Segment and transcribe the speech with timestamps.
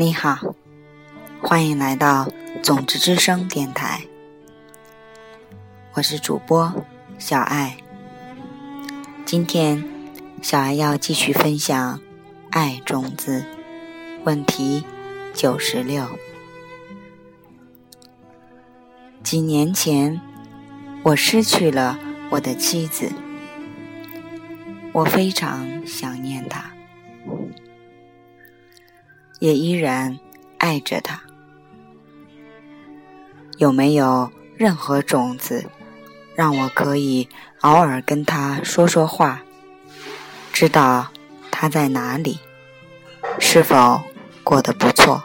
[0.00, 0.54] 你好，
[1.42, 2.26] 欢迎来到
[2.62, 4.00] 种子之声电台，
[5.92, 6.74] 我是主播
[7.18, 7.76] 小爱。
[9.26, 9.84] 今天
[10.40, 11.98] 小爱要继续分享
[12.48, 13.40] 《爱种子》
[14.24, 14.86] 问题
[15.34, 16.08] 九十六。
[19.22, 20.18] 几年前，
[21.02, 21.98] 我失去了
[22.30, 23.12] 我的妻子，
[24.92, 26.69] 我非常想念她。
[29.40, 30.20] 也依然
[30.58, 31.20] 爱着他。
[33.58, 35.66] 有没有任何种子，
[36.34, 37.28] 让我可以
[37.62, 39.42] 偶尔跟他说说话，
[40.52, 41.08] 知道
[41.50, 42.38] 他在哪里，
[43.38, 44.00] 是否
[44.44, 45.22] 过得不错？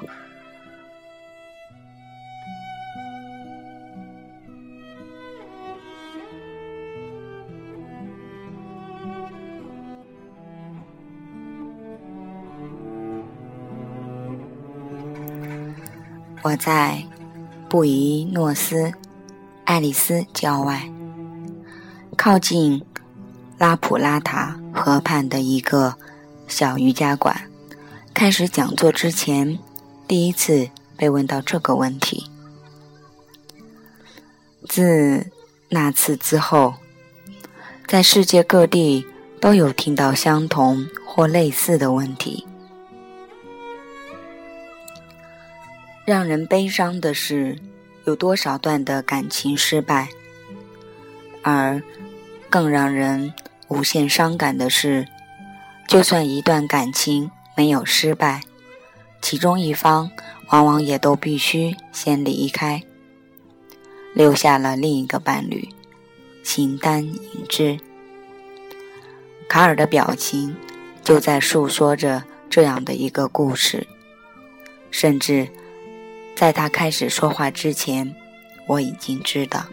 [16.46, 17.04] 我在
[17.68, 18.94] 布宜诺斯
[19.64, 20.88] 艾利斯郊外，
[22.16, 22.86] 靠近
[23.58, 25.96] 拉普拉塔河畔的一个
[26.48, 27.50] 小瑜伽馆，
[28.14, 29.58] 开始讲座之前，
[30.08, 32.30] 第一次被问到这个问题。
[34.70, 35.26] 自
[35.70, 36.76] 那次之后，
[37.88, 39.04] 在世界各地
[39.42, 42.46] 都有听到相同或类似的问题。
[46.06, 47.58] 让人悲伤的是，
[48.06, 50.08] 有多少段的感情失败；
[51.42, 51.82] 而
[52.48, 53.34] 更让人
[53.70, 55.08] 无限伤感的是，
[55.88, 58.44] 就算一段感情没有失败，
[59.20, 60.12] 其中一方
[60.50, 62.84] 往往也都必须先离开，
[64.14, 65.68] 留下了另一个伴侣，
[66.44, 67.80] 形单影只。
[69.50, 70.56] 卡尔的表情
[71.04, 73.88] 就在诉说着这样的一个故事，
[74.92, 75.50] 甚至。
[76.36, 78.14] 在他开始说话之前，
[78.68, 79.66] 我已经知道。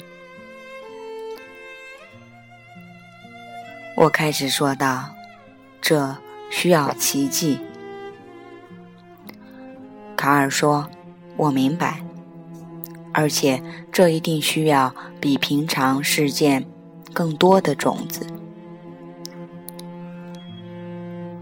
[3.97, 5.13] 我开始说道
[5.83, 6.17] ：“这
[6.51, 7.59] 需要奇迹。”
[10.17, 10.89] 卡尔说
[11.37, 12.01] ：“我明白，
[13.13, 16.65] 而且这一定需要比平常事件
[17.13, 18.25] 更多的种子。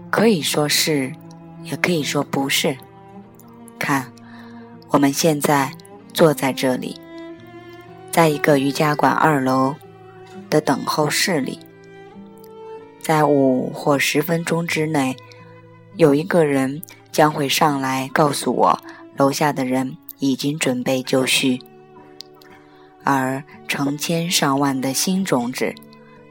[0.09, 1.13] 可以说是，
[1.61, 2.75] 也可以说不是。
[3.77, 4.11] 看。”
[4.91, 5.71] 我们现在
[6.13, 6.99] 坐在这里，
[8.11, 9.73] 在一个瑜伽馆二楼
[10.49, 11.57] 的等候室里，
[12.99, 15.15] 在五或十分钟之内，
[15.95, 18.79] 有一个人将会上来告诉我，
[19.15, 21.61] 楼下的人已经准备就绪，
[23.05, 25.73] 而成千上万的新种子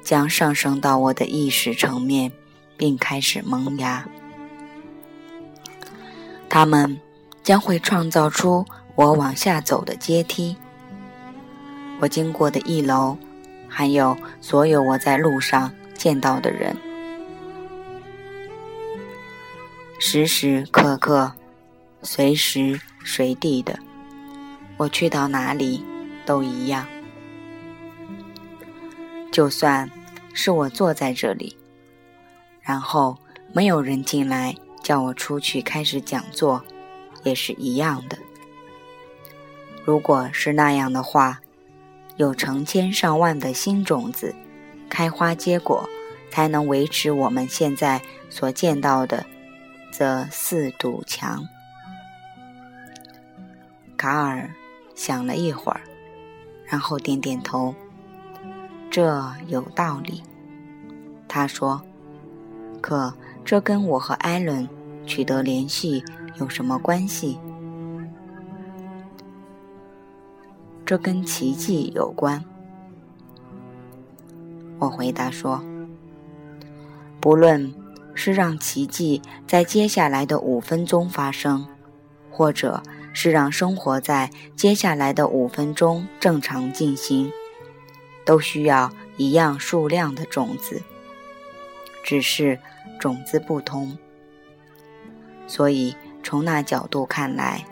[0.03, 2.31] 将上升到我的意识层面，
[2.77, 4.07] 并开始萌芽，
[6.51, 7.01] 他们。
[7.51, 10.57] 将会创造出我往下走的阶梯，
[11.99, 13.17] 我经过的一楼，
[13.67, 16.77] 还有所有我在路上见到的人，
[19.99, 21.33] 时时刻刻、
[22.05, 23.77] 随时随地的，
[24.77, 25.85] 我去到哪里
[26.25, 26.87] 都一样。
[29.33, 29.91] 就算
[30.33, 31.57] 是我坐在这里，
[32.61, 33.19] 然后
[33.53, 36.65] 没有人进来叫我出去开始讲座。
[37.23, 38.19] 也是一样的。
[39.85, 41.41] 如果是那样的话，
[42.17, 44.35] 有成千上万的新种子
[44.89, 45.89] 开花结果，
[46.31, 49.25] 才能维持我们现在所见到的
[49.91, 51.45] 这四堵墙。
[53.97, 54.51] 卡尔
[54.95, 55.81] 想了一会儿，
[56.65, 57.75] 然后点点头。
[58.91, 60.23] 这有道理，
[61.29, 61.81] 他说。
[62.83, 63.13] 可
[63.45, 64.67] 这跟我和艾伦
[65.07, 66.03] 取得联系。
[66.41, 67.39] 有什么关系？
[70.87, 72.43] 这跟奇迹有关。
[74.79, 75.63] 我回答说
[77.21, 77.75] ：“不论
[78.15, 81.67] 是让奇迹在接下来的五分钟发生，
[82.31, 82.83] 或者
[83.13, 87.31] 是让生活在接下来的五分钟正常进行，
[88.25, 90.81] 都需要一样数量的种子，
[92.03, 92.59] 只是
[92.99, 93.99] 种子不同。
[95.47, 97.65] 所以。”从那角度看来，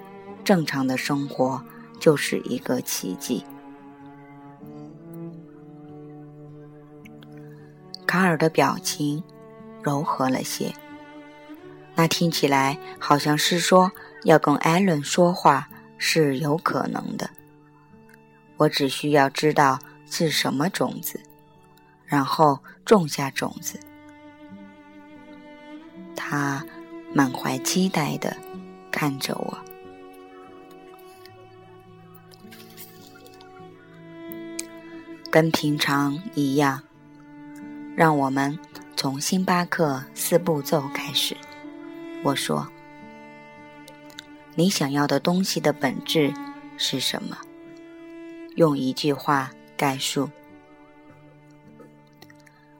[0.44, 1.62] 正常的生活
[2.00, 3.44] 就是一个奇迹。
[8.06, 9.22] 卡尔的表情
[9.82, 10.72] 柔和了些，
[11.94, 13.92] 那听起来好像是说
[14.24, 15.68] 要跟艾伦说话
[15.98, 17.28] 是有可能的。
[18.56, 19.78] 我只需要知道
[20.10, 21.20] 是什么种子，
[22.06, 23.78] 然后种下种子。
[26.16, 26.64] 他。
[27.14, 28.36] 满怀期待的
[28.90, 29.58] 看着我。
[35.30, 36.82] 跟平常一样，
[37.94, 38.58] 让我们
[38.96, 41.36] 从星巴克四步骤开始。
[42.24, 42.66] 我说
[44.56, 46.32] ：“你想要的东西的本质
[46.78, 47.36] 是什么？”
[48.56, 50.30] 用一句话概述：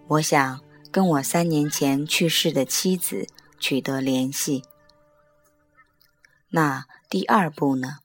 [0.09, 0.59] 我想
[0.91, 3.27] 跟我三年前去世的妻子
[3.59, 4.65] 取得联系。
[6.51, 7.99] 那第二步呢？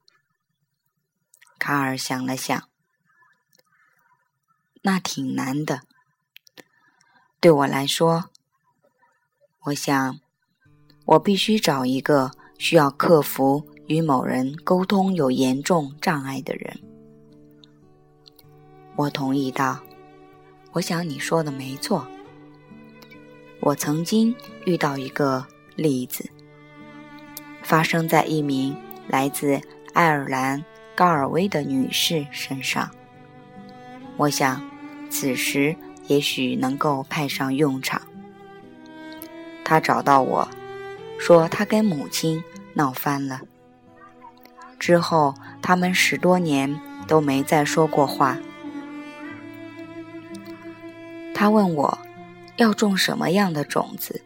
[1.57, 2.69] 卡尔想了想。
[4.81, 5.83] 那挺难的，
[7.39, 8.29] 对我来说，
[9.61, 10.19] 我想，
[11.05, 16.81] 我必须找一个需要克服与某人沟通有严重障碍的人。
[18.97, 19.81] 我同意道
[20.73, 22.05] ：“我想你说的没错。
[23.65, 25.45] 我曾经遇到一个
[25.75, 26.29] 例子，
[27.61, 28.75] 发生在一名
[29.07, 29.61] 来自
[29.93, 30.63] 爱尔兰
[30.95, 32.89] 高尔威的女士身上。
[34.17, 34.61] 我想。”
[35.13, 35.75] 此时
[36.07, 38.01] 也许能够派上用场。
[39.63, 40.49] 他找到我，
[41.19, 42.43] 说他跟母亲
[42.73, 43.41] 闹翻了。
[44.79, 48.39] 之后他们十多年都没再说过话。
[51.35, 51.95] 他问我
[52.57, 54.21] 要种什么样的种子，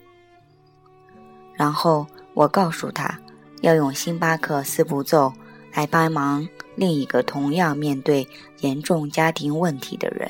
[1.53, 3.19] 然后我告诉他
[3.62, 5.33] 要用星巴克四步骤
[5.74, 8.27] 来帮忙另一个同样面对
[8.59, 10.29] 严重家庭问题的人。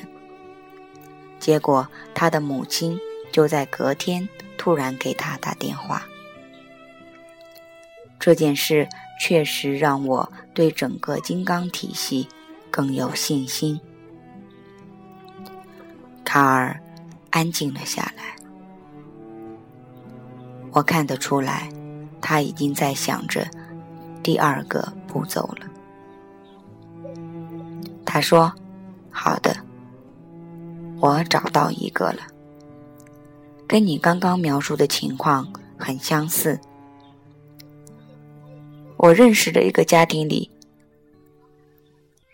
[1.38, 2.98] 结果，他的母亲
[3.30, 6.06] 就在隔天突然给他打电话。
[8.18, 8.88] 这件事
[9.20, 12.28] 确实让我对整个金刚体系
[12.70, 13.80] 更有信心。
[16.24, 16.80] 卡尔
[17.30, 18.36] 安静了下来，
[20.72, 21.68] 我看得出来，
[22.20, 23.46] 他已经在想着
[24.22, 25.66] 第二个步骤了。
[28.04, 28.52] 他说
[29.10, 29.56] ：“好的。”
[31.00, 32.22] 我找到一个了，
[33.68, 35.46] 跟你刚刚描述的情况
[35.78, 36.58] 很相似。
[38.96, 40.50] 我认识的一个家庭里，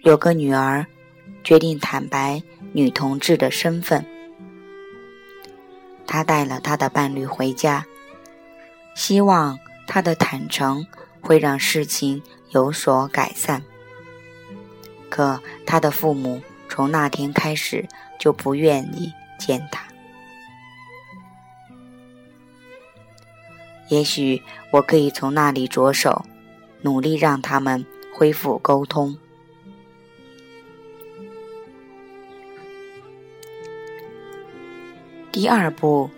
[0.05, 0.87] 有个女儿
[1.43, 2.43] 决定坦白
[2.73, 4.03] 女同志的身份，
[6.07, 7.87] 他带了他的伴侣回家，
[8.95, 10.87] 希望他的坦诚
[11.21, 13.63] 会让事情有所改善。
[15.09, 17.89] 可他的父母从那天开始。
[18.17, 19.85] 就不愿意见他。
[23.89, 26.25] 也许我可以从那里着手，
[26.81, 27.85] 努力让他们
[28.15, 29.19] 恢复沟通。
[35.35, 36.09] 第二步，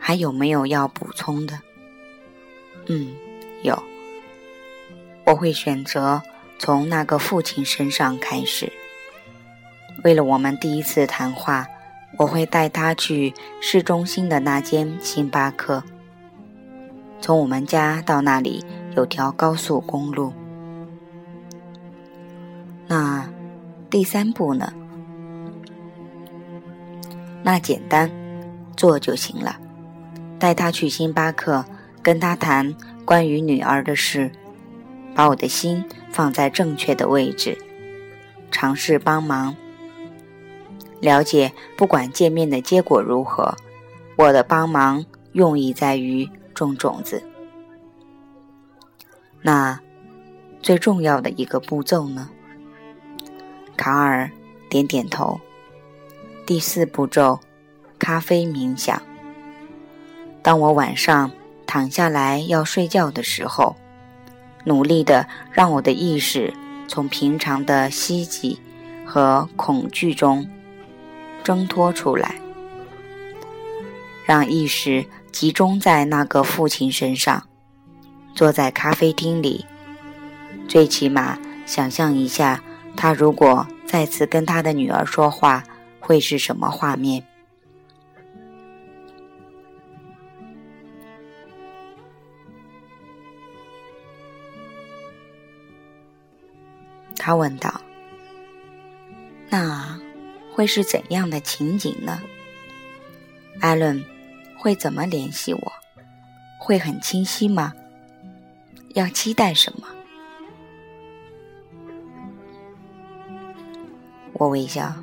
[0.00, 1.60] 还有没有要补充的？
[2.86, 3.14] 嗯，
[3.62, 3.80] 有。
[5.24, 6.20] 我会选择
[6.58, 8.72] 从那个父亲身上开始。
[10.02, 11.68] 为了我们第一次谈话，
[12.18, 15.84] 我会带他去市中心的那间星巴克。
[17.20, 18.64] 从我们家到那里
[18.96, 20.32] 有条高速公路。
[22.88, 23.30] 那
[23.88, 24.72] 第三步呢？
[27.44, 28.10] 那简单，
[28.76, 29.56] 做就行了。
[30.38, 31.64] 带他去星巴克，
[32.02, 34.30] 跟他谈关于女儿的事，
[35.14, 37.56] 把我的心放在正确的位置，
[38.50, 39.56] 尝试帮忙。
[41.00, 43.54] 了解，不管见面的结果如何，
[44.16, 47.22] 我的帮忙用意在于种种子。
[49.42, 49.78] 那
[50.62, 52.30] 最重要的一个步骤呢？
[53.76, 54.30] 卡尔
[54.70, 55.40] 点点头。
[56.46, 57.40] 第四步骤，
[58.04, 59.00] 咖啡冥想。
[60.42, 61.30] 当我晚上
[61.66, 63.76] 躺下来要睡觉的时候，
[64.64, 66.52] 努力的让我的意识
[66.86, 68.60] 从平常的希冀
[69.06, 70.46] 和恐惧中。
[71.42, 72.34] 挣脱出来，
[74.26, 77.44] 让意识集中在那个父亲身上。
[78.34, 79.64] 坐在咖啡厅里，
[80.68, 82.62] 最起码想象一下，
[82.96, 85.64] 他如果再次跟他的女儿说话，
[86.00, 87.22] 会是什么画面？
[97.24, 97.80] 他问道
[99.48, 99.98] ：“那？”
[100.52, 102.20] 会是怎样的情景呢？
[103.60, 104.04] 艾伦
[104.58, 105.72] 会怎么联系我？
[106.60, 107.72] 会很清晰吗？
[108.90, 109.88] 要期待什么？
[114.34, 114.94] 我微笑。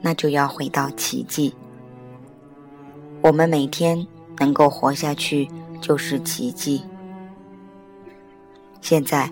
[0.00, 1.54] 那就要回到奇迹。
[3.20, 4.06] 我们每天
[4.38, 5.46] 能够活下去
[5.82, 6.82] 就是奇迹。
[8.84, 9.30] 现在，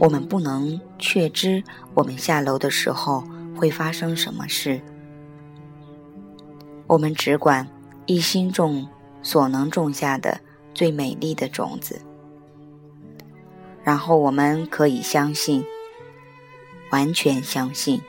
[0.00, 1.62] 我们不能确知
[1.94, 3.22] 我们下楼的时候
[3.56, 4.80] 会发生什么事，
[6.88, 7.68] 我们只管
[8.06, 8.88] 一心种
[9.22, 10.40] 所能种下的
[10.74, 12.02] 最美丽的种子，
[13.84, 15.64] 然后我们可以相信，
[16.90, 18.02] 完全相信，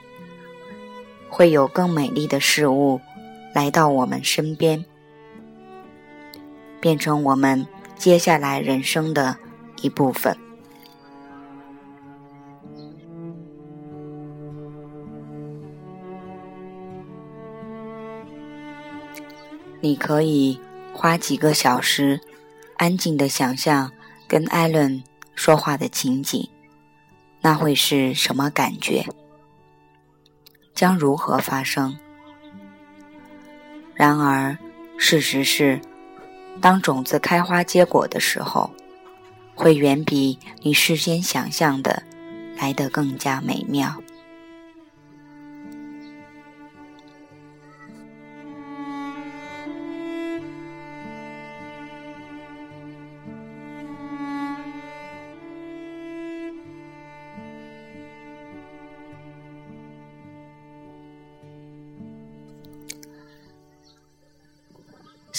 [1.30, 3.00] 会有更美丽的事物
[3.54, 4.84] 来到我们身边。
[6.82, 9.38] 变成我们接下来人生的
[9.84, 10.36] 一部分。
[19.82, 20.60] 你可以
[20.94, 22.20] 花几个小时，
[22.78, 23.92] 安静的想象
[24.28, 25.04] 跟艾伦
[25.36, 26.50] 说话的情景，
[27.42, 29.06] 那会是什么感觉？
[30.74, 31.98] 将如何发生？
[33.96, 34.58] 然而，
[34.98, 35.80] 事实是。
[36.62, 38.70] 当种子开花结果的时候，
[39.56, 42.04] 会远比你事先想象的
[42.58, 43.96] 来得更加美妙。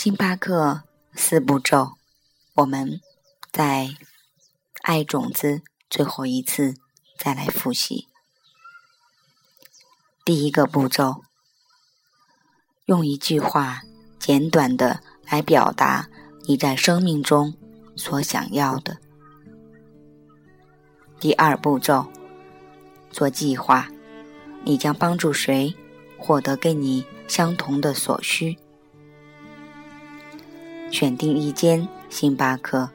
[0.03, 0.85] 星巴克。
[1.15, 1.93] 四步骤，
[2.55, 3.03] 我们
[3.53, 3.91] 在
[4.81, 6.75] 爱种子最后一次
[7.19, 8.09] 再来复习。
[10.25, 11.21] 第一个步骤，
[12.87, 13.83] 用一句话
[14.19, 16.09] 简短的来表达
[16.45, 17.55] 你在生命中
[17.95, 18.97] 所想要的。
[21.21, 22.11] 第二步骤，
[23.11, 23.91] 做计划，
[24.65, 25.77] 你将帮助谁
[26.17, 28.57] 获得跟你相同的所需。
[30.91, 32.91] 选定一间星巴克，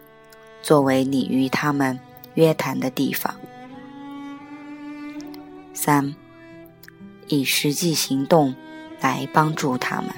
[0.61, 1.99] 作为你与他们
[2.33, 3.33] 约谈的地方。
[5.73, 6.15] 三，
[7.27, 8.53] 以实际行动
[8.99, 10.09] 来帮助他们。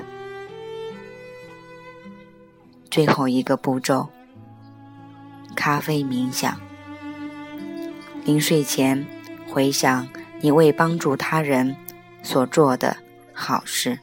[2.89, 4.09] 最后一个步骤，
[5.55, 6.59] 咖啡冥想。
[8.23, 9.05] 临睡前
[9.47, 10.07] 回想
[10.41, 11.75] 你为帮助他人
[12.23, 12.97] 所做的
[13.33, 13.99] 好事。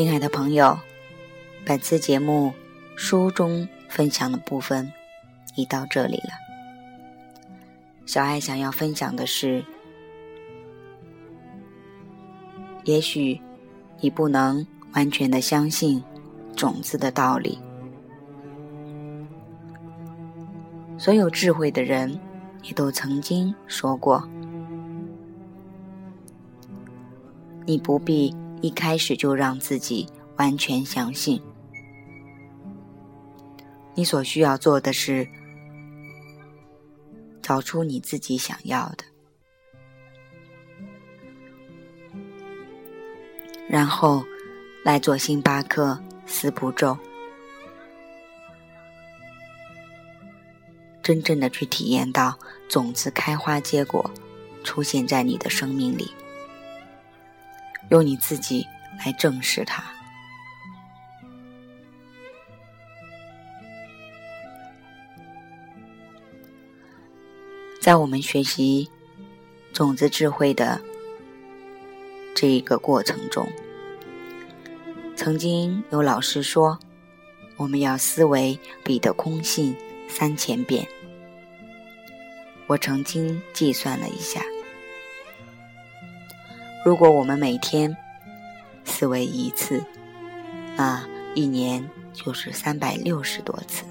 [0.00, 0.78] 亲爱的朋友，
[1.66, 2.54] 本次节目
[2.96, 4.90] 书中分享的部分
[5.56, 6.30] 已到这里了。
[8.06, 9.62] 小爱想要分享的是，
[12.84, 13.38] 也许
[14.00, 16.02] 你不能完全的相信
[16.56, 17.58] 种子的道理。
[20.96, 22.18] 所有智慧的人
[22.62, 24.26] 也都曾经说过，
[27.66, 28.34] 你不必。
[28.60, 31.40] 一开始就让自己完全相信，
[33.94, 35.26] 你所需要做的是
[37.40, 39.04] 找出你自己想要的，
[43.68, 44.24] 然后
[44.84, 46.96] 来做星巴克四步骤，
[51.02, 52.38] 真正的去体验到
[52.68, 54.10] 种子开花结果，
[54.62, 56.10] 出现在你的生命里。
[57.90, 58.66] 用你自己
[59.04, 59.84] 来证实它。
[67.80, 68.88] 在我们学习
[69.72, 70.80] 种子智慧的
[72.34, 73.48] 这一个过程中，
[75.16, 76.78] 曾经有老师说，
[77.56, 79.74] 我们要思维彼得空性
[80.08, 80.86] 三千遍。
[82.66, 84.42] 我曾经计算了一下。
[86.82, 87.94] 如果我们每天
[88.84, 89.84] 思维一次，
[90.78, 93.84] 那一年就是三百六十多次。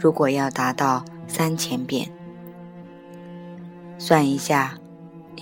[0.00, 2.10] 如果要达到三千遍，
[3.98, 4.78] 算一下，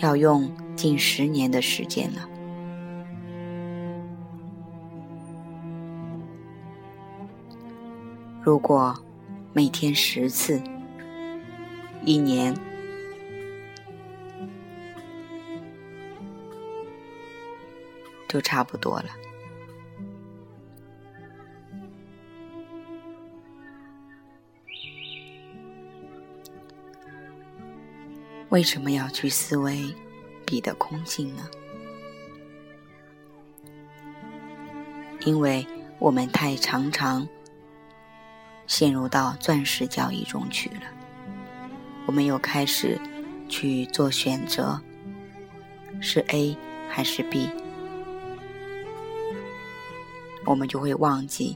[0.00, 2.28] 要用近十年的时间了。
[8.42, 8.92] 如果
[9.52, 10.60] 每天十次，
[12.04, 12.52] 一年。
[18.28, 19.08] 就差不多了。
[28.50, 29.94] 为什么要去思维
[30.46, 31.48] 彼的空性呢？
[35.26, 35.66] 因为
[35.98, 37.28] 我们太常常
[38.66, 40.82] 陷入到钻石交易中去了。
[42.06, 42.98] 我们又开始
[43.50, 44.80] 去做选择，
[46.00, 46.56] 是 A
[46.88, 47.50] 还是 B，
[50.48, 51.54] 我们就会忘记，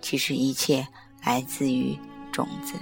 [0.00, 0.84] 其实一切
[1.22, 1.96] 来自于
[2.32, 2.74] 种子。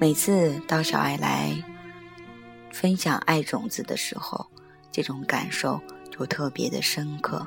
[0.00, 1.62] 每次当小爱来
[2.72, 4.46] 分享爱种子的时候，
[4.90, 5.78] 这种感受
[6.10, 7.46] 就特别的深刻。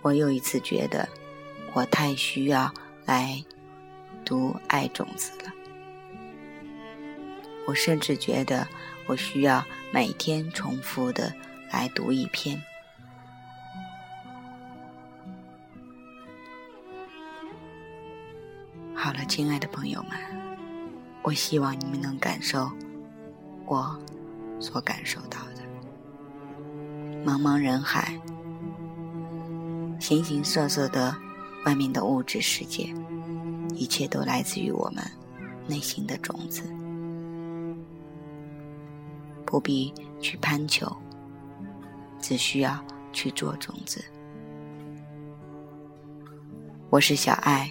[0.00, 1.06] 我又一次觉得，
[1.74, 2.72] 我太需要
[3.04, 3.44] 来
[4.24, 5.52] 读爱种子了。
[7.66, 8.66] 我甚至觉得，
[9.06, 11.30] 我需要每天重复的
[11.70, 12.60] 来读一篇。
[18.94, 20.12] 好了，亲爱的朋友们，
[21.22, 22.70] 我希望你们能感受
[23.66, 23.98] 我
[24.58, 25.62] 所感受到的。
[27.24, 28.20] 茫茫人海，
[29.98, 31.16] 形形色色的
[31.64, 32.92] 外面的物质世界，
[33.74, 35.04] 一切都来自于我们
[35.66, 36.62] 内心的种子，
[39.46, 40.94] 不必去攀求，
[42.20, 44.04] 只需要去做种子。
[46.90, 47.70] 我是小爱。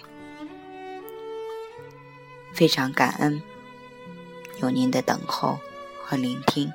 [2.52, 3.40] 非常感恩
[4.60, 5.58] 有您的等候
[6.02, 6.70] 和聆听，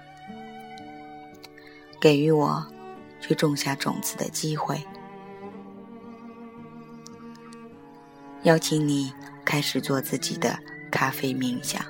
[1.99, 2.65] 给予我
[3.19, 4.81] 去种下种子的机会。
[8.43, 9.13] 邀请你
[9.43, 10.57] 开始做自己的
[10.89, 11.83] 咖啡冥想。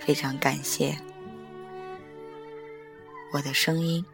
[0.00, 0.98] 非常感谢
[3.32, 4.04] 我的声音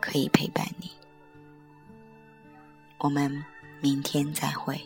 [0.00, 0.90] 可以陪伴你。
[2.98, 3.44] 我们。
[3.80, 4.80] 明天再会。